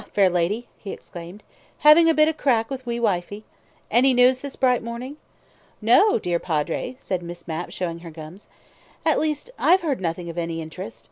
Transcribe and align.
lady 0.17 0.61
fair," 0.61 0.69
he 0.79 0.91
exclaimed. 0.91 1.43
"Having 1.81 2.09
a 2.09 2.15
bit 2.15 2.35
crack 2.35 2.71
with 2.71 2.87
wee 2.87 2.99
wifey? 2.99 3.43
Any 3.91 4.15
news 4.15 4.39
this 4.39 4.55
bright 4.55 4.81
morning?" 4.81 5.17
"No, 5.79 6.17
dear 6.17 6.39
Padre," 6.39 6.95
said 6.97 7.21
Miss 7.21 7.47
Mapp, 7.47 7.69
showing 7.69 7.99
her 7.99 8.09
gums. 8.09 8.49
"At 9.05 9.19
least, 9.19 9.51
I've 9.59 9.81
heard 9.81 10.01
nothing 10.01 10.27
of 10.27 10.39
any 10.39 10.59
interest. 10.59 10.99